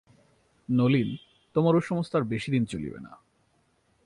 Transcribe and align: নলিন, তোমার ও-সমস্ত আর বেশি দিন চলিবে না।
নলিন, 0.69 1.17
তোমার 1.53 1.75
ও-সমস্ত 1.75 2.15
আর 2.15 2.21
বেশি 2.21 2.51
দিন 2.51 2.65
চলিবে 2.65 2.99
না। 2.99 3.17